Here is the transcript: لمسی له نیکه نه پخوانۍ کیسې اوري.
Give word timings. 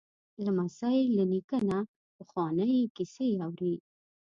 لمسی 0.45 0.99
له 1.17 1.23
نیکه 1.31 1.59
نه 1.69 1.79
پخوانۍ 2.15 2.75
کیسې 2.95 3.27
اوري. 3.45 3.75